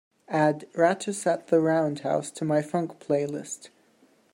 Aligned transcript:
Add 0.29 0.67
Rattus 0.73 1.27
at 1.27 1.49
the 1.49 1.59
Roundhouse 1.61 2.31
to 2.31 2.43
my 2.43 2.63
funk 2.63 2.97
playlist. 2.99 3.69